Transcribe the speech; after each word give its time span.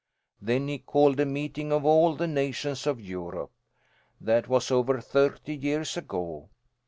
Then 0.41 0.67
he 0.67 0.79
called 0.79 1.19
a 1.19 1.27
meeting 1.27 1.71
of 1.71 1.85
all 1.85 2.15
the 2.15 2.25
nations 2.25 2.87
of 2.87 2.99
Europe. 2.99 3.51
That 4.19 4.47
was 4.47 4.71
over 4.71 4.99
thirty 4.99 5.53
years 5.55 5.95
ago. 5.95 6.49